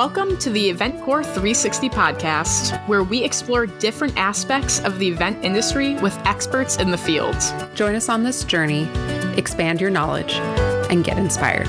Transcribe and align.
Welcome 0.00 0.38
to 0.38 0.48
the 0.48 0.72
EventCore 0.72 1.22
360 1.22 1.90
podcast, 1.90 2.88
where 2.88 3.02
we 3.02 3.22
explore 3.22 3.66
different 3.66 4.16
aspects 4.16 4.80
of 4.80 4.98
the 4.98 5.06
event 5.06 5.44
industry 5.44 5.92
with 5.96 6.16
experts 6.26 6.78
in 6.78 6.90
the 6.90 6.96
field. 6.96 7.36
Join 7.74 7.94
us 7.94 8.08
on 8.08 8.24
this 8.24 8.42
journey, 8.44 8.88
expand 9.36 9.78
your 9.78 9.90
knowledge, 9.90 10.36
and 10.90 11.04
get 11.04 11.18
inspired. 11.18 11.68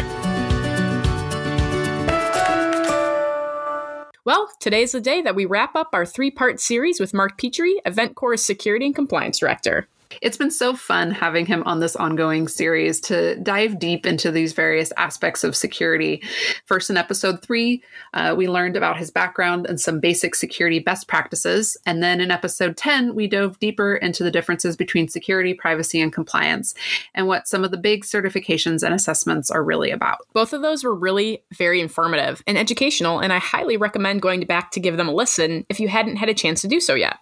Well, 4.23 4.49
today's 4.61 4.93
the 4.93 5.01
day 5.01 5.21
that 5.23 5.35
we 5.35 5.45
wrap 5.45 5.75
up 5.75 5.89
our 5.91 6.05
three 6.05 6.31
part 6.31 6.61
series 6.61 7.01
with 7.01 7.13
Mark 7.13 7.37
Petry, 7.37 7.81
EventCore's 7.85 8.41
Security 8.41 8.85
and 8.85 8.95
Compliance 8.95 9.39
Director. 9.39 9.89
It's 10.21 10.37
been 10.37 10.51
so 10.51 10.75
fun 10.75 11.11
having 11.11 11.45
him 11.45 11.63
on 11.63 11.79
this 11.79 11.95
ongoing 11.95 12.47
series 12.47 12.99
to 13.01 13.35
dive 13.37 13.79
deep 13.79 14.05
into 14.05 14.31
these 14.31 14.53
various 14.53 14.91
aspects 14.97 15.43
of 15.43 15.55
security. 15.55 16.21
First, 16.65 16.89
in 16.89 16.97
episode 16.97 17.41
three, 17.41 17.83
uh, 18.13 18.33
we 18.37 18.49
learned 18.49 18.75
about 18.75 18.97
his 18.97 19.11
background 19.11 19.65
and 19.67 19.79
some 19.79 19.99
basic 19.99 20.35
security 20.35 20.79
best 20.79 21.07
practices. 21.07 21.77
And 21.85 22.03
then 22.03 22.19
in 22.19 22.31
episode 22.31 22.77
10, 22.77 23.15
we 23.15 23.27
dove 23.27 23.59
deeper 23.59 23.95
into 23.95 24.23
the 24.23 24.31
differences 24.31 24.75
between 24.75 25.07
security, 25.07 25.53
privacy, 25.53 26.01
and 26.01 26.11
compliance, 26.11 26.73
and 27.13 27.27
what 27.27 27.47
some 27.47 27.63
of 27.63 27.71
the 27.71 27.77
big 27.77 28.03
certifications 28.03 28.83
and 28.83 28.93
assessments 28.93 29.49
are 29.49 29.63
really 29.63 29.91
about. 29.91 30.19
Both 30.33 30.53
of 30.53 30.61
those 30.61 30.83
were 30.83 30.95
really 30.95 31.43
very 31.53 31.79
informative 31.79 32.43
and 32.47 32.57
educational, 32.57 33.19
and 33.19 33.31
I 33.31 33.39
highly 33.39 33.77
recommend 33.77 34.21
going 34.21 34.41
back 34.45 34.71
to 34.71 34.79
give 34.79 34.97
them 34.97 35.07
a 35.07 35.13
listen 35.13 35.65
if 35.69 35.79
you 35.79 35.87
hadn't 35.87 36.17
had 36.17 36.29
a 36.29 36.33
chance 36.33 36.61
to 36.61 36.67
do 36.67 36.79
so 36.79 36.95
yet. 36.95 37.17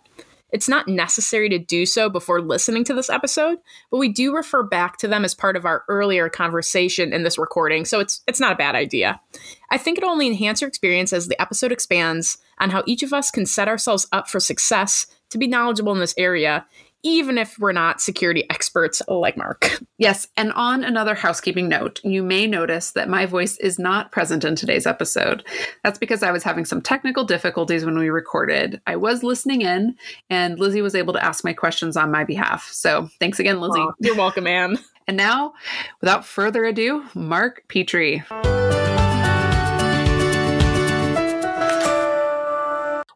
It's 0.51 0.69
not 0.69 0.87
necessary 0.87 1.49
to 1.49 1.59
do 1.59 1.85
so 1.85 2.09
before 2.09 2.41
listening 2.41 2.83
to 2.85 2.93
this 2.93 3.09
episode, 3.09 3.59
but 3.91 3.97
we 3.97 4.09
do 4.09 4.35
refer 4.35 4.63
back 4.63 4.97
to 4.97 5.07
them 5.07 5.23
as 5.23 5.35
part 5.35 5.55
of 5.55 5.65
our 5.65 5.83
earlier 5.87 6.29
conversation 6.29 7.13
in 7.13 7.23
this 7.23 7.37
recording, 7.37 7.85
so 7.85 7.99
it's 7.99 8.21
it's 8.27 8.39
not 8.39 8.53
a 8.53 8.57
bad 8.57 8.75
idea. 8.75 9.19
I 9.69 9.77
think 9.77 9.97
it'll 9.97 10.09
only 10.09 10.27
enhance 10.27 10.61
your 10.61 10.67
experience 10.67 11.13
as 11.13 11.27
the 11.27 11.39
episode 11.41 11.71
expands 11.71 12.37
on 12.59 12.69
how 12.71 12.83
each 12.85 13.03
of 13.03 13.13
us 13.13 13.31
can 13.31 13.45
set 13.45 13.67
ourselves 13.67 14.07
up 14.11 14.29
for 14.29 14.39
success 14.39 15.07
to 15.29 15.37
be 15.37 15.47
knowledgeable 15.47 15.93
in 15.93 15.99
this 15.99 16.15
area 16.17 16.65
even 17.03 17.37
if 17.37 17.57
we're 17.59 17.71
not 17.71 18.01
security 18.01 18.45
experts 18.49 19.01
like 19.07 19.37
Mark. 19.37 19.79
Yes, 19.97 20.27
and 20.37 20.51
on 20.53 20.83
another 20.83 21.15
housekeeping 21.15 21.67
note, 21.67 21.99
you 22.03 22.23
may 22.23 22.47
notice 22.47 22.91
that 22.91 23.09
my 23.09 23.25
voice 23.25 23.57
is 23.57 23.77
not 23.77 24.11
present 24.11 24.43
in 24.43 24.55
today's 24.55 24.87
episode. 24.87 25.45
That's 25.83 25.99
because 25.99 26.23
I 26.23 26.31
was 26.31 26.43
having 26.43 26.65
some 26.65 26.81
technical 26.81 27.25
difficulties 27.25 27.85
when 27.85 27.97
we 27.97 28.09
recorded. 28.09 28.81
I 28.87 28.95
was 28.95 29.23
listening 29.23 29.61
in, 29.61 29.95
and 30.29 30.59
Lizzie 30.59 30.81
was 30.81 30.95
able 30.95 31.13
to 31.13 31.23
ask 31.23 31.43
my 31.43 31.53
questions 31.53 31.97
on 31.97 32.11
my 32.11 32.23
behalf. 32.23 32.69
So 32.71 33.09
thanks 33.19 33.39
again, 33.39 33.59
Lizzie. 33.59 33.79
Aww, 33.79 33.93
you're 33.99 34.15
welcome, 34.15 34.47
Anne. 34.47 34.77
And 35.07 35.17
now, 35.17 35.53
without 36.01 36.25
further 36.25 36.65
ado, 36.65 37.03
Mark 37.15 37.63
Petry. 37.67 38.23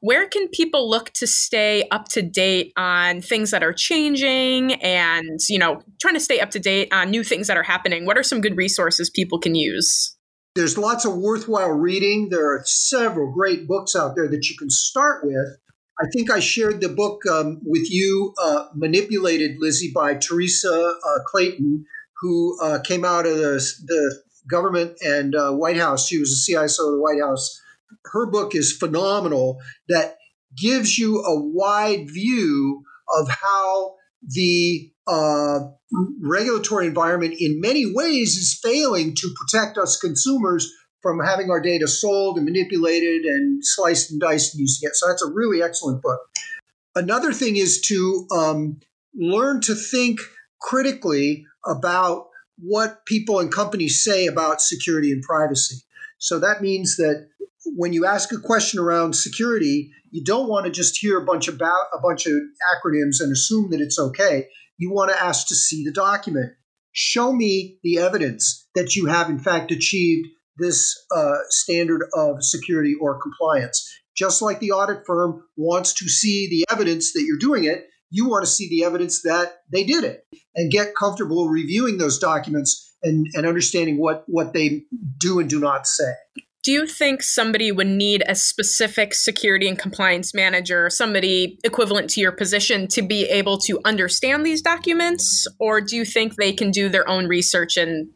Where 0.04 0.28
can 0.28 0.50
people 0.50 0.90
look 0.90 1.12
to 1.12 1.26
stay 1.26 1.88
up 1.90 2.10
to 2.10 2.22
date 2.22 2.74
on 2.76 3.22
things 3.22 3.52
that 3.52 3.64
are 3.64 3.72
changing 3.72 4.74
and 4.84 5.40
you 5.48 5.58
know 5.58 5.82
trying 6.02 6.16
to 6.16 6.20
stay 6.20 6.42
up 6.42 6.52
to 6.52 6.60
date 6.60 6.90
on 6.92 7.10
new 7.10 7.24
things 7.24 7.48
that 7.48 7.56
are 7.56 7.64
happening? 7.64 8.06
What 8.06 8.18
are 8.18 8.24
some 8.24 8.42
good 8.42 8.58
resources 8.58 9.10
people 9.10 9.40
can 9.40 9.56
use? 9.56 10.18
There's 10.56 10.78
lots 10.78 11.06
of 11.06 11.16
worthwhile 11.16 11.70
reading. 11.70 12.28
There 12.30 12.54
are 12.54 12.64
several 12.66 13.32
great 13.32 13.66
books 13.66 13.96
out 13.96 14.18
there 14.18 14.28
that 14.28 14.50
you 14.50 14.58
can 14.58 14.70
start 14.70 15.24
with. 15.24 15.58
I 15.98 16.10
think 16.12 16.30
i 16.30 16.42
shared 16.42 16.82
the 16.82 16.90
book 16.90 17.26
um, 17.26 17.62
with 17.64 17.90
you 17.90 18.34
uh, 18.44 18.66
manipulated 18.76 19.56
lizzie 19.60 19.94
by 19.96 20.16
Theresa 20.16 20.96
uh, 21.08 21.20
Payton 21.34 21.86
who 22.20 22.60
uh, 22.62 22.80
came 22.84 23.06
out 23.06 23.26
of 23.26 23.38
the, 23.38 23.64
the 23.86 24.22
government 24.50 24.98
and 25.02 25.34
uh, 25.34 25.54
white 25.54 25.78
house. 25.78 26.10
She 26.10 26.20
was 26.20 26.30
a 26.30 26.52
ciso 26.52 26.88
of 26.88 26.92
the 26.92 27.00
white 27.00 27.22
house 27.22 27.62
her 28.12 28.30
book 28.30 28.56
is 28.56 28.76
phenomenal 28.78 29.58
that 29.88 30.18
gives 30.58 30.98
you 30.98 31.20
a 31.22 31.40
wide 31.40 32.08
view 32.10 32.84
of 33.18 33.30
how 33.30 33.96
the 34.28 34.92
uh, 35.08 35.60
regulatory 36.22 36.88
environment 36.88 37.36
in 37.40 37.60
many 37.60 37.86
ways 37.86 38.36
is 38.36 38.60
failing 38.64 39.14
to 39.16 39.34
protect 39.36 39.78
us 39.78 40.00
consumers 40.00 40.72
from 41.02 41.20
having 41.20 41.50
our 41.50 41.60
data 41.60 41.88
sold 41.88 42.38
and 42.38 42.46
manipulated 42.46 43.24
and 43.26 43.60
sliced 43.62 44.10
and 44.12 44.22
diced 44.22 44.54
and 44.54 44.62
using 44.62 44.88
it. 44.88 44.96
So 44.96 45.08
that's 45.08 45.24
a 45.24 45.32
really 45.32 45.62
excellent 45.62 46.02
book. 46.02 46.20
Another 46.96 47.34
thing 47.34 47.58
is 47.58 47.82
to 47.88 48.28
um, 48.34 48.80
learn 49.14 49.60
to 49.62 49.76
think 49.76 50.20
critically 50.62 51.46
about 51.66 52.28
what 52.58 53.06
people 53.06 53.40
and 53.40 53.52
companies 53.52 54.04
say 54.04 54.28
about 54.28 54.62
security 54.62 55.12
and 55.12 55.22
privacy. 55.22 55.84
So 56.20 56.40
that 56.40 56.62
means 56.62 56.96
that 56.98 57.28
when 57.66 57.94
you 57.94 58.06
ask 58.06 58.32
a 58.32 58.38
question 58.38 58.80
around 58.80 59.14
security, 59.14 59.92
you 60.12 60.24
don't 60.24 60.50
want 60.50 60.66
to 60.66 60.72
just 60.72 60.98
hear 60.98 61.18
a 61.18 61.26
bunch 61.26 61.48
of 61.48 61.58
ba- 61.58 61.88
a 61.94 62.00
bunch 62.02 62.28
of 62.28 62.34
acronyms 62.34 63.20
and 63.20 63.32
assume 63.32 63.72
that 63.72 63.82
it's 63.82 64.00
okay. 64.00 64.48
You 64.78 64.92
want 64.92 65.12
to 65.12 65.22
ask 65.22 65.48
to 65.48 65.56
see 65.56 65.84
the 65.84 65.92
document. 65.92 66.54
Show 66.92 67.34
me 67.34 67.80
the 67.84 67.98
evidence 68.00 68.68
that 68.76 68.96
you 68.96 69.08
have 69.08 69.30
in 69.30 69.40
fact 69.40 69.72
achieved 69.72 70.28
this 70.58 71.06
uh, 71.16 71.38
standard 71.50 72.04
of 72.14 72.44
security 72.44 72.94
or 73.00 73.20
compliance. 73.20 73.90
Just 74.16 74.44
like 74.44 74.60
the 74.60 74.72
audit 74.72 75.06
firm 75.06 75.44
wants 75.58 75.94
to 75.96 76.08
see 76.08 76.48
the 76.48 76.66
evidence 76.72 77.14
that 77.14 77.24
you're 77.26 77.40
doing 77.40 77.64
it, 77.64 77.88
you 78.12 78.30
want 78.30 78.46
to 78.46 78.52
see 78.52 78.70
the 78.70 78.84
evidence 78.84 79.24
that 79.24 79.62
they 79.72 79.84
did 79.84 80.04
it 80.04 80.24
and 80.54 80.72
get 80.72 80.94
comfortable 80.96 81.50
reviewing 81.50 81.98
those 81.98 82.20
documents 82.20 82.96
and, 83.02 83.26
and 83.34 83.48
understanding 83.48 84.00
what, 84.00 84.24
what 84.28 84.54
they 84.54 84.84
do 85.18 85.40
and 85.40 85.50
do 85.50 85.60
not 85.60 85.88
say 85.88 86.14
do 86.64 86.72
you 86.72 86.88
think 86.88 87.22
somebody 87.22 87.72
would 87.74 87.88
need 87.88 88.24
a 88.28 88.36
specific 88.36 89.14
security 89.14 89.68
and 89.68 89.78
compliance 89.78 90.34
manager, 90.34 90.90
somebody 90.90 91.60
equivalent 91.66 92.10
to 92.12 92.22
your 92.22 92.32
position, 92.32 92.88
to 92.88 93.02
be 93.02 93.26
able 93.26 93.58
to 93.60 93.82
understand 93.84 94.46
these 94.46 94.62
documents? 94.62 95.46
Or 95.60 95.82
do 95.82 95.98
you 95.98 96.06
think 96.06 96.36
they 96.36 96.54
can 96.54 96.72
do 96.72 96.88
their 96.88 97.08
own 97.08 97.28
research 97.28 97.76
and 97.76 98.08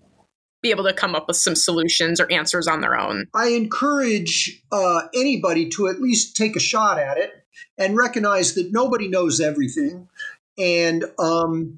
be 0.62 0.72
able 0.72 0.86
to 0.86 0.94
come 0.94 1.14
up 1.14 1.28
with 1.28 1.36
some 1.36 1.56
solutions 1.56 2.22
or 2.22 2.32
answers 2.32 2.68
on 2.68 2.80
their 2.80 2.98
own? 2.98 3.28
I 3.34 3.50
encourage 3.50 4.64
uh, 4.72 5.02
anybody 5.14 5.68
to 5.72 5.90
at 5.90 6.02
least 6.02 6.38
take 6.38 6.56
a 6.56 6.62
shot 6.62 6.98
at 6.98 7.18
it 7.18 7.34
and 7.78 7.98
recognize 7.98 8.56
that 8.56 8.72
nobody 8.72 9.10
knows 9.10 9.42
everything. 9.42 10.08
And 10.58 11.04
um, 11.20 11.76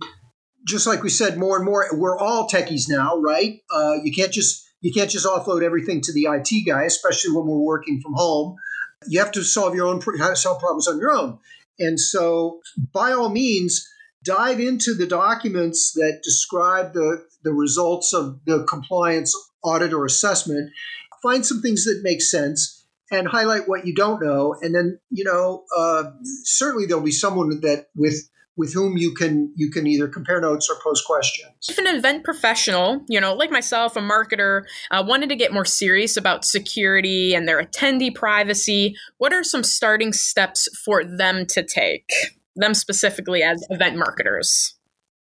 just 0.67 0.85
like 0.85 1.01
we 1.01 1.09
said, 1.09 1.39
more 1.39 1.55
and 1.55 1.65
more, 1.65 1.87
we're 1.93 2.17
all 2.17 2.47
techies 2.47 2.87
now, 2.87 3.17
right? 3.17 3.61
Uh, 3.73 3.95
you 4.03 4.13
can't 4.13 4.31
just 4.31 4.68
you 4.81 4.93
can't 4.93 5.09
just 5.09 5.25
offload 5.25 5.63
everything 5.63 6.01
to 6.01 6.13
the 6.13 6.27
IT 6.29 6.65
guy, 6.65 6.83
especially 6.83 7.35
when 7.35 7.45
we're 7.47 7.57
working 7.57 8.01
from 8.01 8.13
home. 8.13 8.55
You 9.07 9.19
have 9.19 9.31
to 9.33 9.43
solve 9.43 9.75
your 9.75 9.87
own 9.87 10.01
solve 10.35 10.59
problems 10.59 10.87
on 10.87 10.99
your 10.99 11.11
own. 11.11 11.39
And 11.79 11.99
so, 11.99 12.59
by 12.93 13.11
all 13.11 13.29
means, 13.29 13.87
dive 14.23 14.59
into 14.59 14.93
the 14.93 15.07
documents 15.07 15.93
that 15.93 16.21
describe 16.23 16.93
the, 16.93 17.25
the 17.43 17.53
results 17.53 18.13
of 18.13 18.39
the 18.45 18.65
compliance 18.65 19.33
audit 19.63 19.93
or 19.93 20.05
assessment. 20.05 20.71
Find 21.21 21.45
some 21.45 21.61
things 21.61 21.85
that 21.85 22.01
make 22.03 22.21
sense 22.21 22.85
and 23.11 23.27
highlight 23.27 23.67
what 23.67 23.85
you 23.85 23.95
don't 23.95 24.21
know. 24.21 24.55
And 24.61 24.75
then, 24.75 24.99
you 25.09 25.23
know, 25.23 25.63
uh, 25.75 26.11
certainly 26.43 26.85
there'll 26.85 27.03
be 27.03 27.11
someone 27.11 27.49
that 27.61 27.87
with 27.95 28.29
with 28.59 28.73
whom 28.73 28.97
you 28.97 29.13
can 29.13 29.53
you 29.55 29.71
can 29.71 29.87
either 29.87 30.07
compare 30.07 30.41
notes 30.41 30.69
or 30.69 30.75
pose 30.83 31.01
questions. 31.01 31.49
If 31.69 31.77
an 31.77 31.87
event 31.87 32.25
professional, 32.25 33.05
you 33.07 33.19
know, 33.19 33.33
like 33.33 33.49
myself, 33.49 33.95
a 33.95 34.01
marketer, 34.01 34.63
uh, 34.91 35.01
wanted 35.07 35.29
to 35.29 35.35
get 35.37 35.53
more 35.53 35.63
serious 35.63 36.17
about 36.17 36.43
security 36.43 37.33
and 37.33 37.47
their 37.47 37.63
attendee 37.63 38.13
privacy, 38.13 38.95
what 39.17 39.31
are 39.31 39.45
some 39.45 39.63
starting 39.63 40.11
steps 40.11 40.67
for 40.83 41.05
them 41.05 41.45
to 41.47 41.63
take? 41.63 42.11
Them 42.57 42.73
specifically 42.73 43.41
as 43.41 43.65
event 43.69 43.95
marketers. 43.95 44.75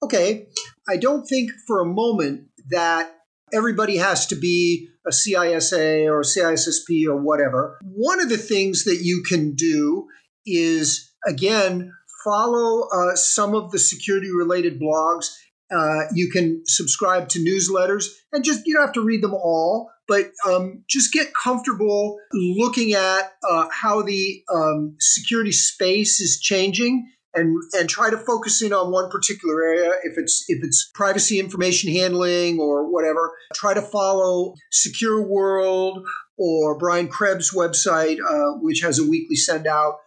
Okay, 0.03 0.47
I 0.89 0.97
don't 0.97 1.27
think 1.27 1.51
for 1.67 1.81
a 1.81 1.85
moment 1.85 2.47
that 2.71 3.15
everybody 3.53 3.99
has 3.99 4.27
to 4.29 4.37
be 4.37 4.89
a 5.07 5.11
CISA 5.11 6.07
or 6.07 6.21
a 6.21 6.25
CISSP 6.25 7.07
or 7.07 7.17
whatever. 7.17 7.79
One 7.83 8.21
of 8.21 8.31
the 8.31 8.39
things 8.39 8.85
that 8.85 9.01
you 9.03 9.23
can 9.23 9.55
do 9.55 10.07
is 10.47 11.13
again 11.27 11.93
follow 12.25 12.89
uh, 12.89 13.15
some 13.15 13.55
of 13.55 13.71
the 13.71 13.79
security 13.79 14.31
related 14.31 14.81
blogs. 14.81 15.27
Uh, 15.71 16.05
you 16.15 16.31
can 16.31 16.63
subscribe 16.65 17.29
to 17.29 17.39
newsletters 17.39 18.07
and 18.33 18.43
just, 18.43 18.67
you 18.67 18.75
don't 18.75 18.87
have 18.87 18.95
to 18.95 19.05
read 19.05 19.23
them 19.23 19.35
all, 19.35 19.91
but 20.07 20.31
um, 20.47 20.83
just 20.89 21.13
get 21.13 21.29
comfortable 21.35 22.19
looking 22.33 22.95
at 22.95 23.33
uh, 23.49 23.69
how 23.71 24.01
the 24.03 24.43
um, 24.53 24.97
security 24.99 25.53
space 25.53 26.21
is 26.21 26.41
changing 26.41 27.07
and 27.35 27.57
and 27.75 27.89
try 27.89 28.11
to 28.11 28.17
focus 28.17 28.63
in 28.63 28.73
on 28.73 28.91
one 28.91 29.11
particular 29.11 29.63
area 29.63 29.93
if 30.03 30.17
it's 30.17 30.45
if 30.49 30.65
it's 30.65 30.91
privacy 30.95 31.39
information 31.39 31.93
handling 31.93 32.59
or 32.59 32.91
whatever 32.91 33.33
try 33.55 33.75
to 33.75 33.83
follow 33.83 34.55
secure 34.73 35.21
world 35.21 36.07
or 36.39 36.79
brian 36.79 37.07
krebs 37.09 37.55
website 37.55 38.17
uh, 38.27 38.59
which 38.61 38.81
has 38.81 38.99
a 38.99 39.07
weekly 39.07 39.37
send 39.37 39.67
out 39.67 39.99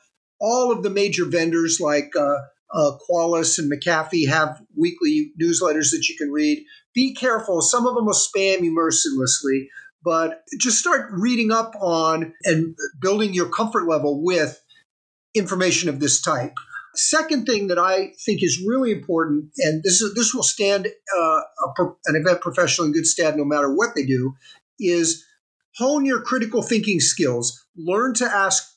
all 0.42 0.72
of 0.72 0.84
the 0.84 0.90
major 0.90 1.26
vendors 1.26 1.80
like 1.80 2.12
uh, 2.20 2.38
uh, 2.74 2.92
Qualys 3.08 3.60
and 3.60 3.72
McAfee 3.72 4.28
have 4.28 4.62
weekly 4.76 5.32
newsletters 5.42 5.92
that 5.92 6.06
you 6.10 6.18
can 6.18 6.32
read. 6.32 6.66
Be 6.94 7.14
careful; 7.14 7.62
some 7.62 7.86
of 7.86 7.96
them 7.96 8.06
will 8.06 8.14
spam 8.14 8.64
you 8.64 8.74
mercilessly. 8.74 9.70
but 10.04 10.42
just 10.60 10.80
start 10.80 11.10
reading 11.12 11.52
up 11.52 11.76
on 11.80 12.34
and 12.44 12.76
building 13.00 13.34
your 13.34 13.50
comfort 13.50 13.88
level 13.88 14.24
with 14.24 14.60
information 15.34 15.90
of 15.90 16.00
this 16.00 16.22
type. 16.22 16.54
Second 16.96 17.46
thing 17.46 17.68
that 17.68 17.80
I 17.80 18.12
think 18.26 18.44
is 18.44 18.62
really 18.68 18.92
important, 18.92 19.52
and 19.60 19.82
this 19.84 20.02
is, 20.02 20.14
this 20.14 20.34
will 20.34 20.44
stand 20.44 20.88
uh, 20.88 21.42
an 21.78 22.16
event 22.16 22.42
professional 22.42 22.88
in 22.88 22.94
good 22.94 23.08
stead 23.08 23.38
no 23.38 23.46
matter 23.46 23.74
what 23.74 23.96
they 23.96 24.06
do, 24.06 24.34
is 24.78 25.24
hone 25.78 26.06
your 26.06 26.22
critical 26.22 26.62
thinking 26.62 27.00
skills. 27.00 27.66
Learn 27.78 28.14
to 28.16 28.26
ask 28.26 28.74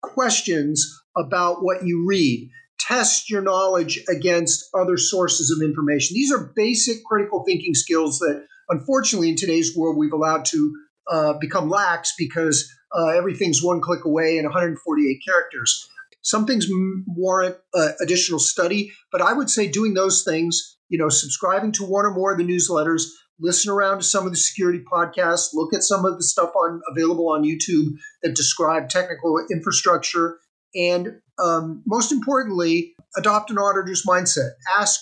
questions 0.00 1.02
about 1.16 1.62
what 1.62 1.84
you 1.84 2.04
read. 2.06 2.50
Test 2.78 3.30
your 3.30 3.42
knowledge 3.42 3.98
against 4.08 4.68
other 4.74 4.96
sources 4.96 5.50
of 5.50 5.66
information. 5.66 6.14
These 6.14 6.32
are 6.32 6.52
basic 6.54 7.04
critical 7.04 7.42
thinking 7.44 7.74
skills 7.74 8.18
that, 8.18 8.46
unfortunately, 8.68 9.30
in 9.30 9.36
today's 9.36 9.76
world, 9.76 9.96
we've 9.96 10.12
allowed 10.12 10.44
to 10.46 10.74
uh, 11.10 11.34
become 11.40 11.68
lax 11.68 12.14
because 12.18 12.70
uh, 12.96 13.08
everything's 13.08 13.62
one 13.62 13.80
click 13.80 14.04
away 14.04 14.38
and 14.38 14.46
148 14.46 15.20
characters. 15.26 15.88
Some 16.22 16.46
things 16.46 16.66
warrant 17.06 17.56
uh, 17.72 17.90
additional 18.00 18.40
study, 18.40 18.92
but 19.12 19.22
I 19.22 19.32
would 19.32 19.48
say 19.48 19.68
doing 19.68 19.94
those 19.94 20.24
things, 20.24 20.76
you 20.88 20.98
know, 20.98 21.08
subscribing 21.08 21.72
to 21.72 21.84
one 21.84 22.04
or 22.04 22.10
more 22.10 22.32
of 22.32 22.38
the 22.38 22.44
newsletters, 22.44 23.04
listen 23.38 23.70
around 23.70 23.98
to 23.98 24.04
some 24.04 24.26
of 24.26 24.32
the 24.32 24.36
security 24.36 24.82
podcasts, 24.92 25.54
look 25.54 25.72
at 25.74 25.82
some 25.82 26.04
of 26.04 26.16
the 26.16 26.24
stuff 26.24 26.50
on 26.56 26.80
available 26.90 27.28
on 27.28 27.44
YouTube 27.44 27.92
that 28.22 28.34
describe 28.34 28.88
technical 28.88 29.38
infrastructure, 29.52 30.38
and 30.74 31.20
um, 31.42 31.82
most 31.86 32.12
importantly, 32.12 32.94
adopt 33.16 33.50
an 33.50 33.58
auditor's 33.58 34.04
mindset. 34.04 34.50
Ask 34.78 35.00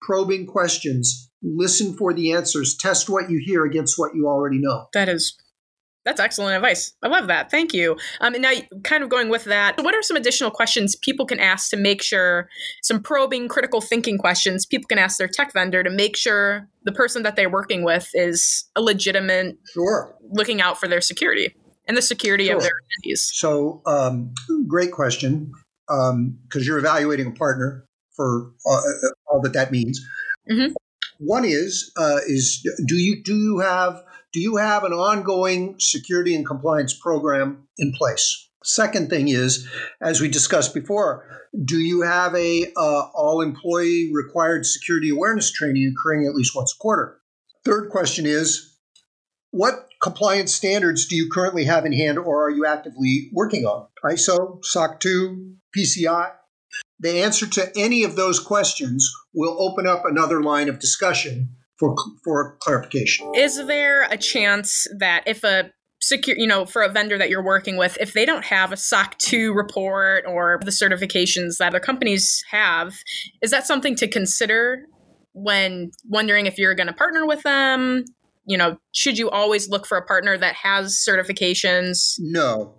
probing 0.00 0.46
questions, 0.46 1.30
listen 1.42 1.96
for 1.96 2.12
the 2.12 2.32
answers, 2.32 2.76
test 2.76 3.08
what 3.08 3.30
you 3.30 3.40
hear 3.44 3.64
against 3.64 3.98
what 3.98 4.14
you 4.14 4.26
already 4.26 4.58
know. 4.58 4.86
That 4.92 5.08
is 5.08 5.36
that's 6.04 6.20
excellent 6.20 6.56
advice. 6.56 6.94
I 7.02 7.06
love 7.06 7.28
that. 7.28 7.48
Thank 7.48 7.72
you. 7.72 7.96
Um, 8.20 8.34
and 8.34 8.42
now, 8.42 8.52
kind 8.82 9.04
of 9.04 9.08
going 9.08 9.28
with 9.28 9.44
that, 9.44 9.80
what 9.82 9.94
are 9.94 10.02
some 10.02 10.16
additional 10.16 10.50
questions 10.50 10.96
people 10.96 11.26
can 11.26 11.38
ask 11.38 11.70
to 11.70 11.76
make 11.76 12.02
sure 12.02 12.48
some 12.82 13.00
probing, 13.00 13.46
critical 13.46 13.80
thinking 13.80 14.18
questions 14.18 14.66
people 14.66 14.88
can 14.88 14.98
ask 14.98 15.16
their 15.16 15.28
tech 15.28 15.52
vendor 15.52 15.84
to 15.84 15.90
make 15.90 16.16
sure 16.16 16.68
the 16.84 16.90
person 16.90 17.22
that 17.22 17.36
they're 17.36 17.48
working 17.48 17.84
with 17.84 18.10
is 18.14 18.64
a 18.74 18.82
legitimate, 18.82 19.56
sure, 19.72 20.16
looking 20.32 20.60
out 20.60 20.78
for 20.78 20.88
their 20.88 21.00
security 21.00 21.54
and 21.86 21.96
the 21.96 22.02
security 22.02 22.46
sure. 22.46 22.56
of 22.56 22.62
their 22.62 22.80
entities? 22.98 23.30
So, 23.34 23.82
um, 23.86 24.32
great 24.66 24.92
question, 24.92 25.52
because 25.86 26.10
um, 26.10 26.38
you're 26.52 26.78
evaluating 26.78 27.28
a 27.28 27.32
partner 27.32 27.86
for 28.14 28.52
uh, 28.66 28.76
uh, 28.76 28.82
all 29.26 29.40
that 29.42 29.52
that 29.54 29.72
means. 29.72 30.00
Mm-hmm. 30.50 30.74
One 31.18 31.44
is 31.44 31.92
uh, 31.96 32.18
is 32.26 32.66
do 32.86 32.96
you 32.96 33.22
do 33.22 33.34
you 33.34 33.58
have 33.60 34.02
do 34.32 34.40
you 34.40 34.56
have 34.56 34.84
an 34.84 34.92
ongoing 34.92 35.76
security 35.78 36.34
and 36.34 36.44
compliance 36.44 36.94
program 36.94 37.68
in 37.78 37.92
place? 37.92 38.48
Second 38.64 39.10
thing 39.10 39.28
is, 39.28 39.68
as 40.00 40.20
we 40.20 40.28
discussed 40.28 40.72
before, 40.72 41.24
do 41.64 41.78
you 41.78 42.02
have 42.02 42.34
a 42.34 42.72
uh, 42.76 43.08
all 43.14 43.40
employee 43.40 44.10
required 44.12 44.64
security 44.64 45.10
awareness 45.10 45.50
training 45.50 45.92
occurring 45.92 46.26
at 46.26 46.34
least 46.34 46.54
once 46.54 46.74
a 46.74 46.78
quarter? 46.80 47.20
Third 47.64 47.90
question 47.90 48.26
is, 48.26 48.76
what 49.50 49.88
compliance 50.02 50.52
standards 50.52 51.06
do 51.06 51.16
you 51.16 51.30
currently 51.30 51.64
have 51.64 51.86
in 51.86 51.92
hand 51.92 52.18
or 52.18 52.46
are 52.46 52.50
you 52.50 52.66
actively 52.66 53.30
working 53.32 53.64
on? 53.64 53.86
ISO, 54.04 54.62
SOC 54.64 55.00
2, 55.00 55.54
PCI? 55.76 56.32
The 56.98 57.22
answer 57.22 57.46
to 57.46 57.72
any 57.76 58.02
of 58.02 58.16
those 58.16 58.38
questions 58.38 59.10
will 59.32 59.56
open 59.60 59.86
up 59.86 60.04
another 60.04 60.42
line 60.42 60.68
of 60.68 60.78
discussion 60.78 61.50
for 61.78 61.96
for 62.24 62.56
clarification. 62.60 63.32
Is 63.34 63.56
there 63.66 64.02
a 64.10 64.16
chance 64.16 64.86
that 64.98 65.24
if 65.26 65.42
a 65.42 65.72
secure, 66.00 66.36
you 66.36 66.46
know, 66.46 66.66
for 66.66 66.82
a 66.82 66.88
vendor 66.88 67.18
that 67.18 67.30
you're 67.30 67.42
working 67.42 67.76
with, 67.76 67.96
if 68.00 68.12
they 68.12 68.24
don't 68.24 68.44
have 68.44 68.72
a 68.72 68.76
SOC 68.76 69.18
2 69.18 69.52
report 69.52 70.24
or 70.28 70.60
the 70.64 70.70
certifications 70.70 71.58
that 71.58 71.68
other 71.68 71.80
companies 71.80 72.44
have, 72.50 72.94
is 73.40 73.50
that 73.50 73.66
something 73.66 73.96
to 73.96 74.08
consider 74.08 74.84
when 75.32 75.90
wondering 76.08 76.46
if 76.46 76.58
you're 76.58 76.74
going 76.74 76.88
to 76.88 76.92
partner 76.92 77.26
with 77.26 77.42
them? 77.42 78.04
You 78.44 78.58
know, 78.58 78.78
should 78.92 79.18
you 79.18 79.30
always 79.30 79.68
look 79.68 79.86
for 79.86 79.96
a 79.96 80.04
partner 80.04 80.36
that 80.36 80.54
has 80.54 80.96
certifications? 80.96 82.16
No. 82.18 82.74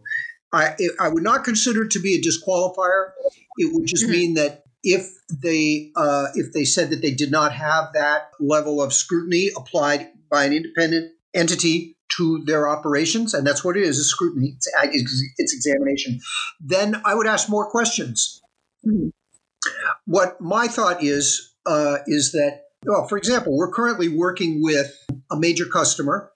I, 0.51 0.75
I 0.99 1.09
would 1.09 1.23
not 1.23 1.43
consider 1.43 1.83
it 1.83 1.91
to 1.91 1.99
be 1.99 2.15
a 2.15 2.21
disqualifier. 2.21 3.11
It 3.57 3.73
would 3.73 3.87
just 3.87 4.03
mm-hmm. 4.03 4.11
mean 4.11 4.33
that 4.35 4.63
if 4.83 5.09
they 5.31 5.91
uh, 5.95 6.27
if 6.35 6.53
they 6.53 6.65
said 6.65 6.89
that 6.91 7.01
they 7.01 7.11
did 7.11 7.31
not 7.31 7.53
have 7.53 7.93
that 7.93 8.31
level 8.39 8.81
of 8.81 8.93
scrutiny 8.93 9.49
applied 9.57 10.09
by 10.29 10.43
an 10.43 10.53
independent 10.53 11.11
entity 11.33 11.97
to 12.17 12.43
their 12.45 12.67
operations, 12.67 13.33
and 13.33 13.47
that's 13.47 13.63
what 13.63 13.77
it 13.77 13.83
is: 13.83 13.97
a 13.97 14.03
scrutiny. 14.03 14.57
It's, 14.83 15.23
it's 15.37 15.53
examination. 15.53 16.19
Then 16.59 17.01
I 17.05 17.15
would 17.15 17.27
ask 17.27 17.49
more 17.49 17.69
questions. 17.71 18.41
Mm-hmm. 18.85 19.07
What 20.05 20.39
my 20.41 20.67
thought 20.67 21.01
is 21.01 21.55
uh, 21.65 21.99
is 22.05 22.33
that, 22.33 22.63
well, 22.85 23.07
for 23.07 23.17
example, 23.17 23.55
we're 23.55 23.71
currently 23.71 24.09
working 24.09 24.61
with 24.61 24.91
a 25.31 25.37
major 25.37 25.65
customer 25.65 26.31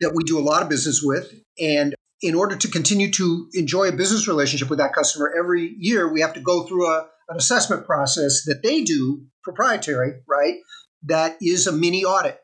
that 0.00 0.12
we 0.14 0.24
do 0.24 0.38
a 0.38 0.40
lot 0.40 0.62
of 0.62 0.68
business 0.68 1.00
with, 1.02 1.32
and 1.60 1.94
in 2.20 2.34
order 2.34 2.56
to 2.56 2.68
continue 2.68 3.10
to 3.10 3.48
enjoy 3.54 3.88
a 3.88 3.92
business 3.92 4.28
relationship 4.28 4.70
with 4.70 4.78
that 4.78 4.94
customer 4.94 5.32
every 5.36 5.74
year, 5.78 6.12
we 6.12 6.20
have 6.20 6.34
to 6.34 6.40
go 6.40 6.64
through 6.64 6.88
a 6.88 7.08
an 7.32 7.38
assessment 7.38 7.86
process 7.86 8.44
that 8.44 8.62
they 8.62 8.82
do 8.82 9.24
proprietary, 9.42 10.20
right? 10.28 10.56
That 11.04 11.36
is 11.40 11.66
a 11.66 11.72
mini 11.72 12.04
audit. 12.04 12.38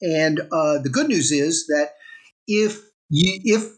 And 0.00 0.40
uh, 0.40 0.78
the 0.78 0.90
good 0.90 1.08
news 1.08 1.32
is 1.32 1.66
that 1.68 1.90
if 2.46 2.80
you, 3.10 3.40
if 3.44 3.70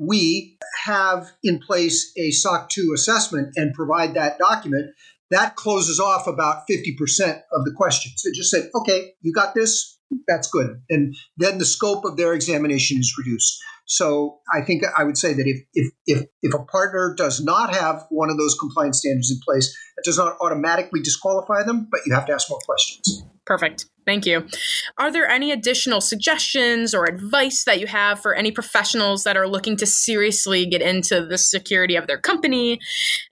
we 0.00 0.58
have 0.84 1.30
in 1.42 1.60
place 1.60 2.12
a 2.18 2.30
SOC 2.30 2.68
2 2.70 2.92
assessment 2.94 3.52
and 3.56 3.74
provide 3.74 4.14
that 4.14 4.38
document, 4.38 4.92
that 5.32 5.56
closes 5.56 5.98
off 5.98 6.26
about 6.26 6.64
50% 6.70 7.40
of 7.52 7.64
the 7.64 7.72
questions. 7.76 8.22
It 8.24 8.34
just 8.34 8.50
said, 8.50 8.70
okay, 8.74 9.12
you 9.22 9.32
got 9.32 9.54
this, 9.54 9.98
that's 10.28 10.48
good. 10.50 10.82
And 10.90 11.14
then 11.38 11.58
the 11.58 11.64
scope 11.64 12.04
of 12.04 12.16
their 12.16 12.34
examination 12.34 12.98
is 12.98 13.14
reduced. 13.18 13.58
So 13.86 14.40
I 14.52 14.62
think 14.62 14.84
I 14.96 15.04
would 15.04 15.18
say 15.18 15.32
that 15.32 15.46
if, 15.46 15.62
if, 15.74 15.92
if, 16.06 16.26
if 16.42 16.54
a 16.54 16.64
partner 16.64 17.14
does 17.16 17.42
not 17.42 17.74
have 17.74 18.04
one 18.10 18.30
of 18.30 18.38
those 18.38 18.56
compliance 18.58 18.98
standards 18.98 19.30
in 19.30 19.38
place, 19.44 19.76
it 19.96 20.04
does 20.04 20.18
not 20.18 20.36
automatically 20.40 21.00
disqualify 21.00 21.62
them, 21.64 21.88
but 21.90 22.00
you 22.06 22.14
have 22.14 22.26
to 22.26 22.32
ask 22.32 22.48
more 22.48 22.60
questions. 22.64 23.24
Perfect. 23.44 23.86
Thank 24.04 24.26
you. 24.26 24.46
Are 24.98 25.12
there 25.12 25.28
any 25.28 25.52
additional 25.52 26.00
suggestions 26.00 26.94
or 26.94 27.04
advice 27.04 27.64
that 27.64 27.80
you 27.80 27.86
have 27.86 28.20
for 28.20 28.34
any 28.34 28.50
professionals 28.50 29.24
that 29.24 29.36
are 29.36 29.46
looking 29.46 29.76
to 29.76 29.86
seriously 29.86 30.66
get 30.66 30.82
into 30.82 31.24
the 31.24 31.38
security 31.38 31.96
of 31.96 32.06
their 32.06 32.18
company? 32.18 32.80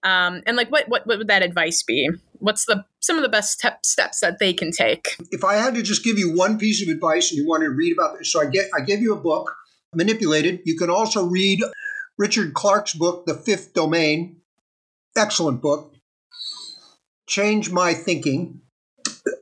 Um, 0.02 0.42
and 0.46 0.56
like, 0.56 0.70
what, 0.70 0.88
what 0.88 1.06
what 1.06 1.18
would 1.18 1.28
that 1.28 1.42
advice 1.42 1.82
be? 1.82 2.08
What's 2.38 2.66
the 2.66 2.84
some 3.00 3.16
of 3.16 3.22
the 3.22 3.28
best 3.28 3.52
step, 3.52 3.84
steps 3.84 4.20
that 4.20 4.38
they 4.38 4.52
can 4.52 4.70
take? 4.70 5.16
If 5.30 5.44
I 5.44 5.54
had 5.54 5.74
to 5.74 5.82
just 5.82 6.04
give 6.04 6.18
you 6.18 6.36
one 6.36 6.58
piece 6.58 6.82
of 6.82 6.88
advice 6.88 7.30
and 7.30 7.38
you 7.38 7.46
want 7.46 7.62
to 7.62 7.70
read 7.70 7.92
about 7.92 8.18
this, 8.18 8.32
so 8.32 8.40
I 8.40 8.46
get 8.46 8.66
I 8.76 8.82
gave 8.84 9.00
you 9.00 9.12
a 9.12 9.20
book, 9.20 9.52
Manipulated. 9.94 10.60
You 10.64 10.76
can 10.76 10.90
also 10.90 11.26
read 11.26 11.60
Richard 12.16 12.54
Clarke's 12.54 12.94
book, 12.94 13.26
The 13.26 13.34
Fifth 13.34 13.74
Domain. 13.74 14.36
Excellent 15.16 15.60
book. 15.60 15.94
Change 17.26 17.70
My 17.70 17.92
Thinking 17.94 18.60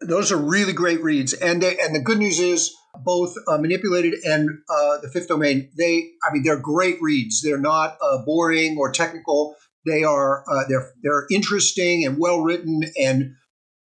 those 0.00 0.32
are 0.32 0.36
really 0.36 0.72
great 0.72 1.02
reads. 1.02 1.32
And 1.32 1.62
they, 1.62 1.78
and 1.78 1.94
the 1.94 2.00
good 2.00 2.18
news 2.18 2.38
is 2.38 2.74
both 3.04 3.34
uh, 3.46 3.58
manipulated 3.58 4.14
and 4.24 4.48
uh, 4.68 4.98
the 4.98 5.08
fifth 5.08 5.28
domain. 5.28 5.70
They, 5.76 6.10
I 6.28 6.32
mean, 6.32 6.42
they're 6.42 6.60
great 6.60 7.00
reads. 7.00 7.42
They're 7.42 7.58
not 7.58 7.96
uh, 8.00 8.18
boring 8.24 8.76
or 8.78 8.92
technical. 8.92 9.54
They 9.86 10.04
are 10.04 10.44
uh, 10.50 10.64
they're 10.68 10.90
they're 11.02 11.26
interesting 11.30 12.04
and 12.04 12.18
well 12.18 12.40
written 12.40 12.82
and 13.00 13.34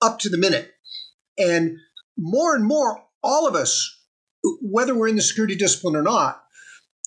up 0.02 0.20
to 0.20 0.30
the 0.30 0.38
minute. 0.38 0.72
And 1.38 1.78
more 2.18 2.56
and 2.56 2.66
more, 2.66 3.04
all 3.24 3.48
of 3.48 3.56
us, 3.56 4.00
whether 4.62 4.94
we're 4.94 5.08
in 5.08 5.16
the 5.16 5.22
security 5.22 5.56
discipline 5.56 5.96
or 5.96 6.02
not, 6.02 6.43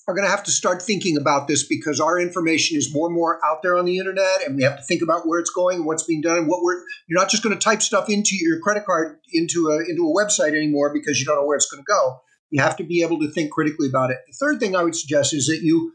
are 0.09 0.15
going 0.15 0.25
to 0.25 0.31
have 0.31 0.45
to 0.45 0.53
start 0.53 0.81
thinking 0.81 1.17
about 1.17 1.49
this 1.49 1.67
because 1.67 1.99
our 2.01 2.19
information 2.19 2.79
is 2.79 2.95
more 2.95 3.09
and 3.09 3.15
more 3.15 3.45
out 3.45 3.63
there 3.63 3.77
on 3.77 3.85
the 3.85 3.99
internet 3.99 4.43
and 4.47 4.57
we 4.57 4.63
have 4.63 4.77
to 4.77 4.83
think 4.85 5.03
about 5.03 5.27
where 5.27 5.41
it's 5.41 5.51
going 5.51 5.79
and 5.79 5.87
what's 5.87 6.05
being 6.05 6.21
done 6.21 6.39
and 6.39 6.49
what 6.49 6.63
we're 6.63 6.81
you're 7.09 7.19
not 7.19 7.29
just 7.29 7.43
going 7.43 7.55
to 7.55 7.61
type 7.61 7.83
stuff 7.83 8.09
into 8.09 8.37
your 8.37 8.61
credit 8.61 8.85
card 8.85 9.19
into 9.33 9.69
a 9.69 9.79
into 9.91 10.09
a 10.09 10.15
website 10.15 10.51
anymore 10.51 10.93
because 10.93 11.19
you 11.19 11.27
don't 11.27 11.37
know 11.37 11.45
where 11.45 11.57
it's 11.57 11.69
going 11.69 11.83
to 11.83 11.87
go. 11.87 12.21
You 12.51 12.63
have 12.63 12.77
to 12.77 12.85
be 12.85 13.03
able 13.03 13.19
to 13.21 13.31
think 13.33 13.51
critically 13.51 13.89
about 13.89 14.11
it. 14.11 14.19
The 14.29 14.37
third 14.39 14.61
thing 14.61 14.77
i 14.77 14.85
would 14.85 14.95
suggest 14.95 15.35
is 15.35 15.47
that 15.47 15.63
you 15.63 15.93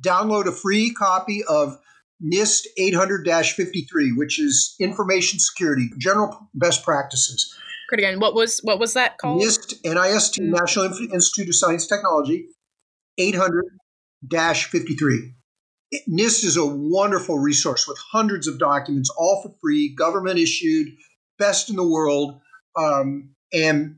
download 0.00 0.46
a 0.46 0.52
free 0.52 0.92
copy 0.92 1.44
of 1.48 1.78
NIST 2.24 2.66
800-53 2.78 4.16
which 4.16 4.40
is 4.40 4.74
information 4.80 5.38
security 5.38 5.88
general 5.98 6.48
best 6.54 6.82
practices. 6.82 7.56
Again 7.92 8.18
what 8.18 8.34
was 8.34 8.58
what 8.64 8.80
was 8.80 8.94
that 8.94 9.18
called? 9.18 9.40
NIST 9.40 9.82
NIST 9.84 10.40
mm. 10.40 10.58
National 10.60 10.86
Institute 11.12 11.48
of 11.48 11.54
Science 11.54 11.86
Technology 11.86 12.48
800 13.18 13.64
53. 14.30 15.34
NIST 16.08 16.44
is 16.44 16.56
a 16.56 16.64
wonderful 16.64 17.38
resource 17.38 17.86
with 17.86 17.98
hundreds 17.98 18.48
of 18.48 18.58
documents, 18.58 19.10
all 19.10 19.42
for 19.42 19.54
free, 19.60 19.94
government 19.94 20.38
issued, 20.38 20.88
best 21.38 21.68
in 21.68 21.76
the 21.76 21.86
world, 21.86 22.40
um, 22.76 23.34
and 23.52 23.96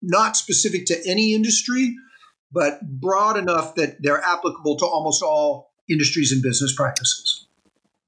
not 0.00 0.36
specific 0.36 0.86
to 0.86 0.96
any 1.06 1.34
industry, 1.34 1.94
but 2.52 2.80
broad 2.82 3.36
enough 3.36 3.74
that 3.74 3.96
they're 4.00 4.22
applicable 4.22 4.76
to 4.76 4.84
almost 4.84 5.22
all 5.22 5.72
industries 5.88 6.32
and 6.32 6.42
business 6.42 6.74
practices. 6.76 7.46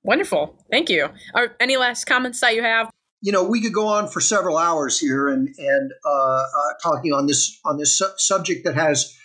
Wonderful. 0.04 0.56
Thank 0.70 0.90
you. 0.90 1.08
Are 1.34 1.56
any 1.58 1.76
last 1.76 2.04
comments 2.04 2.40
that 2.40 2.54
you 2.54 2.62
have? 2.62 2.90
You 3.22 3.32
know, 3.32 3.42
we 3.42 3.62
could 3.62 3.72
go 3.72 3.86
on 3.86 4.06
for 4.06 4.20
several 4.20 4.58
hours 4.58 4.98
here 5.00 5.28
and 5.28 5.48
and 5.56 5.92
uh, 6.04 6.10
uh, 6.10 6.72
talking 6.82 7.12
on 7.12 7.26
this 7.26 7.58
on 7.64 7.78
this 7.78 7.98
su- 7.98 8.12
subject 8.18 8.66
that 8.66 8.74
has 8.74 9.16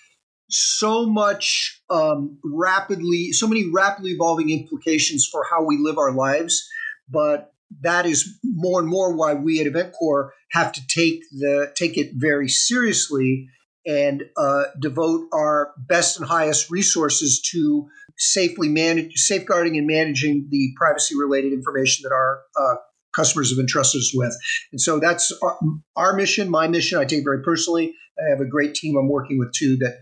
so 0.50 1.06
much 1.06 1.82
um, 1.90 2.38
rapidly, 2.44 3.32
so 3.32 3.48
many 3.48 3.70
rapidly 3.72 4.12
evolving 4.12 4.50
implications 4.50 5.28
for 5.32 5.46
how 5.50 5.64
we 5.64 5.78
live 5.78 5.98
our 5.98 6.12
lives. 6.12 6.68
But 7.10 7.54
that 7.82 8.06
is 8.06 8.40
more 8.44 8.80
and 8.80 8.90
more 8.90 9.16
why 9.16 9.36
we 9.36 9.60
at 9.62 9.72
EventCore 9.72 10.30
have 10.52 10.72
to 10.74 10.82
take 10.88 11.22
the 11.32 11.72
take 11.76 11.98
it 11.98 12.12
very 12.16 12.50
seriously 12.50 13.48
and 13.86 14.24
uh, 14.38 14.64
devote 14.80 15.28
our 15.34 15.72
best 15.78 16.20
and 16.20 16.28
highest 16.28 16.70
resources 16.70 17.42
to 17.52 17.88
safely 18.18 18.68
manage, 18.68 19.14
safeguarding 19.16 19.78
and 19.78 19.88
managing 19.88 20.48
the 20.50 20.74
privacy 20.78 21.16
related 21.18 21.54
information 21.54 22.04
that 22.04 22.14
our 22.14 22.42
uh, 22.60 22.76
customers 23.16 23.50
have 23.52 23.60
entrusted 23.60 24.00
us 24.00 24.12
with. 24.14 24.36
And 24.72 24.82
so 24.82 25.00
that's 25.00 25.32
our, 25.42 25.58
our, 25.96 26.14
mission, 26.14 26.50
my 26.50 26.68
mission. 26.68 27.00
I 27.00 27.06
take 27.06 27.24
very 27.24 27.42
personally. 27.42 27.96
I 28.20 28.30
have 28.30 28.42
a 28.42 28.46
great 28.46 28.76
team 28.76 28.98
I'm 28.98 29.10
working 29.10 29.40
with 29.40 29.54
too 29.54 29.78
that 29.78 30.00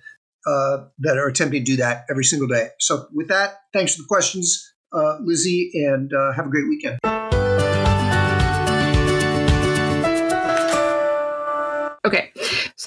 uh, 0.47 0.85
that 0.99 1.17
are 1.17 1.27
attempting 1.27 1.65
to 1.65 1.71
do 1.71 1.77
that 1.77 2.05
every 2.09 2.23
single 2.23 2.47
day. 2.47 2.69
So 2.79 3.07
with 3.13 3.27
that, 3.27 3.55
thanks 3.73 3.95
for 3.95 4.03
the 4.03 4.07
questions, 4.07 4.73
uh, 4.93 5.17
Lizzie, 5.21 5.71
and 5.73 6.11
uh, 6.13 6.31
have 6.33 6.45
a 6.45 6.49
great 6.49 6.69
weekend. 6.69 6.99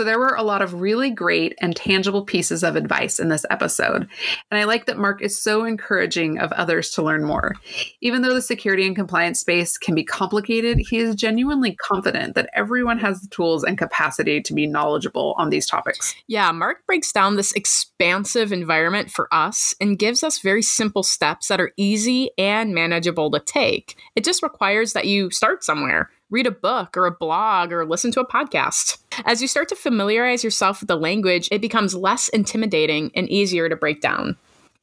So 0.00 0.04
there 0.04 0.19
were 0.19 0.35
a 0.35 0.42
lot 0.42 0.62
of 0.62 0.80
really 0.80 1.11
great 1.11 1.54
and 1.61 1.76
tangible 1.76 2.25
pieces 2.25 2.64
of 2.64 2.75
advice 2.75 3.21
in 3.21 3.28
this 3.28 3.45
episode. 3.50 4.09
And 4.50 4.59
I 4.59 4.64
like 4.64 4.87
that 4.87 4.97
Mark 4.97 5.21
is 5.21 5.38
so 5.38 5.66
encouraging 5.66 6.38
of 6.38 6.50
others 6.52 6.88
to 6.92 7.02
learn 7.02 7.23
more. 7.23 7.54
Even 8.00 8.23
though 8.23 8.33
the 8.33 8.40
security 8.40 8.87
and 8.87 8.97
compliance 8.97 9.40
space 9.40 9.76
can 9.76 9.95
be 9.95 10.02
complicated, 10.02 10.78
he 10.78 10.97
is 10.97 11.14
genuinely 11.14 11.75
confident 11.75 12.35
that 12.35 12.49
everyone 12.54 12.97
has 12.97 13.21
the 13.21 13.28
tools 13.28 13.62
and 13.62 13.76
capacity 13.76 14.40
to 14.40 14.54
be 14.54 14.66
knowledgeable 14.66 15.35
on 15.37 15.50
these 15.50 15.66
topics. 15.66 16.14
Yeah, 16.28 16.50
Mark 16.50 16.87
breaks 16.87 17.12
down 17.12 17.37
this 17.37 17.52
expansive 17.52 18.52
environment 18.52 19.11
for 19.11 19.28
us 19.30 19.75
and 19.83 19.99
gives 19.99 20.25
us 20.25 20.38
very 20.38 20.62
simple 20.62 21.02
steps 21.02 21.49
that 21.49 21.61
are 21.61 21.73
easy 21.76 22.30
and 22.38 22.75
manageable 22.75 23.30
to 23.33 23.40
take. 23.40 23.99
It 24.16 24.25
just 24.25 24.42
requires 24.42 24.95
that 24.95 25.09
you 25.09 25.30
start 25.30 25.62
somewhere 25.62 26.09
read 26.30 26.47
a 26.47 26.52
book 26.52 26.97
or 26.97 27.07
a 27.07 27.11
blog 27.11 27.73
or 27.73 27.85
listen 27.85 28.12
to 28.12 28.21
a 28.21 28.26
podcast. 28.26 28.99
As 29.25 29.43
you 29.43 29.49
start 29.49 29.69
to 29.69 29.76
familiarize 29.76 30.45
yourself 30.45 30.81
with 30.81 30.88
the 30.88 30.97
language, 30.97 31.49
it 31.50 31.61
becomes 31.61 31.95
less 31.95 32.29
intimidating 32.29 33.11
and 33.14 33.29
easier 33.29 33.69
to 33.69 33.76
break 33.76 34.00
down. 34.00 34.37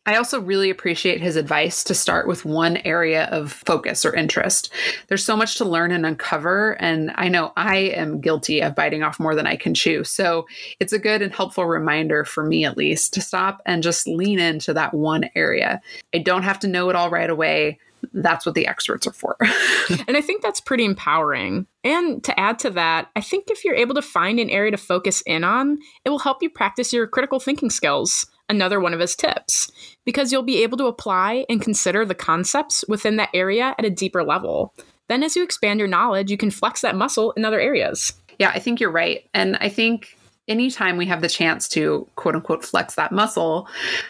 I 0.07 0.15
also 0.15 0.39
really 0.39 0.69
appreciate 0.69 1.19
his 1.19 1.35
advice 1.35 1.83
to 1.83 1.93
start 1.93 2.27
with 2.29 2.45
one 2.45 2.77
area 2.85 3.25
of 3.25 3.51
focus 3.51 4.05
or 4.05 4.15
interest. 4.15 4.71
There's 5.09 5.25
so 5.25 5.35
much 5.35 5.55
to 5.57 5.65
learn 5.65 5.91
and 5.91 6.05
uncover, 6.05 6.81
and 6.81 7.11
I 7.15 7.27
know 7.27 7.51
I 7.57 7.77
am 7.77 8.21
guilty 8.21 8.61
of 8.61 8.73
biting 8.73 9.03
off 9.03 9.19
more 9.19 9.35
than 9.35 9.45
I 9.45 9.57
can 9.57 9.73
chew. 9.73 10.05
So 10.05 10.47
it's 10.79 10.93
a 10.93 10.99
good 10.99 11.21
and 11.21 11.35
helpful 11.35 11.65
reminder 11.65 12.23
for 12.23 12.45
me, 12.45 12.63
at 12.63 12.77
least, 12.77 13.13
to 13.15 13.21
stop 13.21 13.61
and 13.65 13.83
just 13.83 14.07
lean 14.07 14.39
into 14.39 14.73
that 14.75 14.93
one 14.93 15.29
area. 15.35 15.81
I 16.15 16.19
don't 16.19 16.43
have 16.43 16.59
to 16.59 16.69
know 16.69 16.89
it 16.89 16.95
all 16.95 17.09
right 17.09 17.29
away 17.29 17.77
that's 18.13 18.45
what 18.45 18.55
the 18.55 18.67
experts 18.67 19.07
are 19.07 19.13
for. 19.13 19.37
and 20.07 20.17
I 20.17 20.21
think 20.21 20.41
that's 20.41 20.61
pretty 20.61 20.85
empowering. 20.85 21.67
And 21.83 22.23
to 22.23 22.39
add 22.39 22.59
to 22.59 22.69
that, 22.71 23.09
I 23.15 23.21
think 23.21 23.45
if 23.49 23.63
you're 23.63 23.75
able 23.75 23.95
to 23.95 24.01
find 24.01 24.39
an 24.39 24.49
area 24.49 24.71
to 24.71 24.77
focus 24.77 25.21
in 25.25 25.43
on, 25.43 25.79
it 26.05 26.09
will 26.09 26.19
help 26.19 26.41
you 26.41 26.49
practice 26.49 26.93
your 26.93 27.07
critical 27.07 27.39
thinking 27.39 27.69
skills. 27.69 28.25
Another 28.49 28.79
one 28.79 28.93
of 28.93 29.01
his 29.01 29.13
tips, 29.13 29.69
because 30.05 30.31
you'll 30.31 30.41
be 30.41 30.63
able 30.63 30.77
to 30.77 30.85
apply 30.85 31.45
and 31.49 31.61
consider 31.61 32.05
the 32.05 32.15
concepts 32.15 32.85
within 32.87 33.17
that 33.17 33.29
area 33.33 33.75
at 33.77 33.83
a 33.83 33.89
deeper 33.89 34.23
level. 34.23 34.73
Then, 35.09 35.21
as 35.21 35.35
you 35.35 35.43
expand 35.43 35.79
your 35.79 35.89
knowledge, 35.89 36.31
you 36.31 36.37
can 36.37 36.49
flex 36.49 36.79
that 36.81 36.95
muscle 36.95 37.31
in 37.33 37.43
other 37.43 37.59
areas. 37.59 38.13
Yeah, 38.39 38.51
I 38.53 38.59
think 38.59 38.79
you're 38.79 38.91
right. 38.91 39.27
And 39.33 39.57
I 39.57 39.67
think 39.67 40.17
anytime 40.47 40.97
we 40.97 41.05
have 41.07 41.21
the 41.21 41.29
chance 41.29 41.67
to 41.69 42.07
quote 42.15 42.35
unquote 42.35 42.63
flex 42.63 42.95
that 42.95 43.11
muscle, 43.11 43.67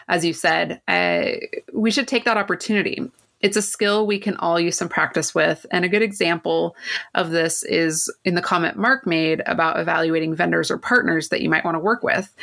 as 0.08 0.24
you 0.24 0.34
said, 0.34 0.82
uh, 0.88 1.32
we 1.74 1.92
should 1.92 2.08
take 2.08 2.26
that 2.26 2.38
opportunity. 2.38 3.10
It's 3.42 3.58
a 3.58 3.62
skill 3.62 4.08
we 4.08 4.20
can 4.20 4.36
all 4.38 4.60
use 4.60 4.78
some 4.78 4.90
practice 4.90 5.36
with. 5.36 5.66
And 5.72 5.86
a 5.86 5.90
good 5.90 6.02
example 6.02 6.76
of 7.14 7.32
this 7.32 7.64
is 7.64 8.12
in 8.26 8.36
the 8.36 8.42
comment 8.42 8.78
Mark 8.78 9.06
made 9.06 9.42
about 9.46 9.80
evaluating 9.80 10.36
vendors 10.36 10.72
or 10.72 10.78
partners 10.78 11.30
that 11.30 11.42
you 11.42 11.50
might 11.50 11.64
want 11.64 11.76
to 11.76 11.80
work 11.80 12.04
with. 12.04 12.34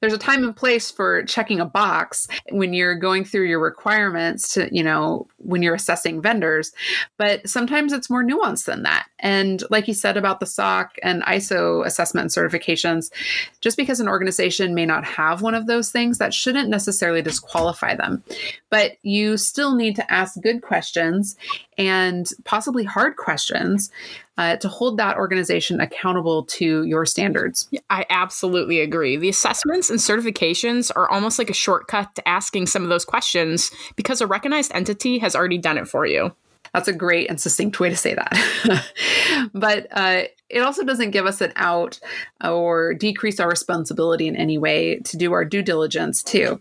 There's 0.00 0.12
a 0.12 0.18
time 0.18 0.44
and 0.44 0.56
place 0.56 0.90
for 0.90 1.22
checking 1.24 1.60
a 1.60 1.66
box 1.66 2.28
when 2.50 2.72
you're 2.72 2.94
going 2.94 3.24
through 3.24 3.46
your 3.46 3.60
requirements 3.60 4.54
to, 4.54 4.74
you 4.74 4.82
know, 4.82 5.26
when 5.36 5.62
you're 5.62 5.74
assessing 5.74 6.22
vendors, 6.22 6.72
but 7.16 7.48
sometimes 7.48 7.92
it's 7.92 8.10
more 8.10 8.24
nuanced 8.24 8.64
than 8.64 8.82
that. 8.84 9.06
And 9.20 9.62
like 9.70 9.88
you 9.88 9.94
said 9.94 10.16
about 10.16 10.40
the 10.40 10.46
SOC 10.46 10.96
and 11.02 11.22
ISO 11.24 11.84
assessment 11.84 12.24
and 12.24 12.52
certifications, 12.52 13.10
just 13.60 13.76
because 13.76 14.00
an 14.00 14.08
organization 14.08 14.74
may 14.74 14.86
not 14.86 15.04
have 15.04 15.42
one 15.42 15.54
of 15.54 15.66
those 15.66 15.90
things, 15.90 16.18
that 16.18 16.34
shouldn't 16.34 16.68
necessarily 16.68 17.22
disqualify 17.22 17.94
them. 17.94 18.22
But 18.70 18.92
you 19.02 19.36
still 19.36 19.74
need 19.74 19.96
to 19.96 20.12
ask 20.12 20.37
good 20.38 20.62
questions 20.62 21.36
and 21.76 22.30
possibly 22.44 22.84
hard 22.84 23.16
questions 23.16 23.90
uh, 24.36 24.56
to 24.56 24.68
hold 24.68 24.96
that 24.96 25.16
organization 25.16 25.80
accountable 25.80 26.44
to 26.44 26.84
your 26.84 27.04
standards. 27.04 27.68
I 27.90 28.06
absolutely 28.08 28.80
agree. 28.80 29.16
The 29.16 29.28
assessments 29.28 29.90
and 29.90 29.98
certifications 29.98 30.90
are 30.94 31.08
almost 31.08 31.38
like 31.38 31.50
a 31.50 31.54
shortcut 31.54 32.14
to 32.14 32.28
asking 32.28 32.66
some 32.66 32.82
of 32.82 32.88
those 32.88 33.04
questions 33.04 33.70
because 33.96 34.20
a 34.20 34.26
recognized 34.26 34.72
entity 34.74 35.18
has 35.18 35.34
already 35.34 35.58
done 35.58 35.78
it 35.78 35.88
for 35.88 36.06
you. 36.06 36.32
That's 36.72 36.88
a 36.88 36.92
great 36.92 37.28
and 37.28 37.40
succinct 37.40 37.80
way 37.80 37.88
to 37.88 37.96
say 37.96 38.14
that. 38.14 38.90
but 39.54 39.86
uh, 39.90 40.24
it 40.50 40.60
also 40.60 40.84
doesn't 40.84 41.10
give 41.10 41.26
us 41.26 41.40
an 41.40 41.52
out 41.56 42.00
or 42.42 42.94
decrease 42.94 43.38
our 43.38 43.48
responsibility 43.48 44.26
in 44.28 44.36
any 44.36 44.56
way 44.56 44.98
to 45.00 45.16
do 45.16 45.32
our 45.32 45.44
due 45.44 45.62
diligence 45.62 46.22
too. 46.22 46.60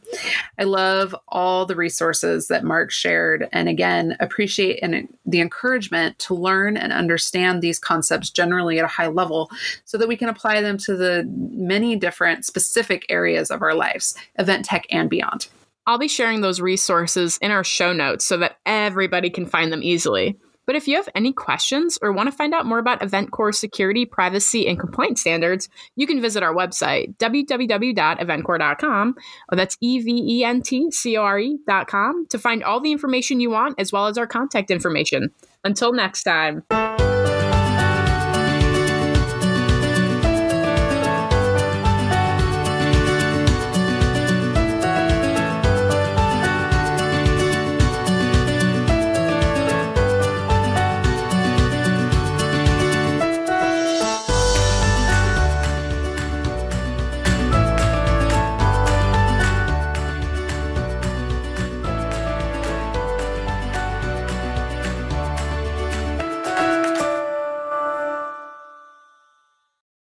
I 0.60 0.64
love 0.64 1.16
all 1.28 1.66
the 1.66 1.76
resources 1.76 2.48
that 2.48 2.64
Mark 2.64 2.92
shared, 2.92 3.48
and 3.54 3.70
again, 3.70 4.18
appreciate 4.20 4.84
the 5.26 5.42
encouragement 5.42 6.20
to 6.20 6.34
learn 6.34 6.76
and 6.78 6.92
understand 6.92 7.62
these 7.62 7.80
concepts 7.80 8.30
generally 8.30 8.80
at 8.80 8.86
a 8.86 8.90
high 8.90 9.08
level 9.08 9.50
so 9.86 9.98
that 9.98 10.08
we 10.08 10.18
can 10.18 10.30
apply 10.30 10.62
them 10.62 10.78
to 10.80 10.96
the 10.96 11.24
many 11.30 11.96
different 11.96 12.46
specific 12.46 13.06
areas 13.10 13.52
of 13.52 13.62
our 13.62 13.74
lives, 13.74 14.16
event 14.38 14.66
tech 14.66 14.86
and 14.90 15.10
beyond. 15.10 15.48
I'll 15.88 15.98
be 15.98 16.10
sharing 16.10 16.42
those 16.42 16.60
resources 16.60 17.40
in 17.42 17.50
our 17.50 17.64
show 17.64 17.94
notes 17.94 18.26
so 18.26 18.38
that 18.38 18.58
everybody 18.66 19.30
can 19.30 19.46
find 19.46 19.72
them 19.72 19.82
easily. 19.82 20.38
But 20.66 20.76
if 20.76 20.86
you 20.86 20.98
have 20.98 21.08
any 21.16 21.32
questions 21.32 21.98
or 22.02 22.12
want 22.12 22.30
to 22.30 22.36
find 22.36 22.54
out 22.54 22.66
more 22.66 22.78
about 22.78 23.00
EventCore 23.00 23.56
security, 23.56 24.06
privacy, 24.06 24.68
and 24.68 24.78
compliance 24.78 25.22
standards, 25.22 25.70
you 25.96 26.06
can 26.06 26.22
visit 26.22 26.44
our 26.44 26.54
website, 26.54 27.16
www.eventcore.com, 27.20 29.10
or 29.10 29.14
oh, 29.54 29.56
that's 29.56 29.78
E 29.80 30.00
V 30.00 30.12
E 30.12 30.44
N 30.44 30.62
T 30.62 30.92
C 30.92 31.16
O 31.16 31.24
R 31.24 31.40
E.com, 31.40 32.28
to 32.28 32.38
find 32.38 32.66
all 32.66 32.82
the 32.82 32.92
information 32.92 33.40
you 33.40 33.50
want 33.50 33.80
as 33.80 33.94
well 33.94 34.08
as 34.08 34.18
our 34.18 34.28
contact 34.28 34.70
information. 34.70 35.30
Until 35.64 35.94
next 35.94 36.24
time. 36.24 36.64